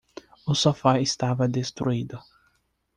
[0.47, 2.19] O sofá estava destruído